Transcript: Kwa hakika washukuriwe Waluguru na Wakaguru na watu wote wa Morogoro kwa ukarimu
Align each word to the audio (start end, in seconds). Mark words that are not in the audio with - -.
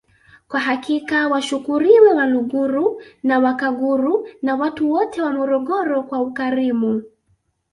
Kwa 0.47 0.59
hakika 0.59 1.27
washukuriwe 1.27 2.13
Waluguru 2.13 3.01
na 3.23 3.39
Wakaguru 3.39 4.27
na 4.41 4.55
watu 4.55 4.91
wote 4.91 5.21
wa 5.21 5.33
Morogoro 5.33 6.03
kwa 6.03 6.19
ukarimu 6.21 7.03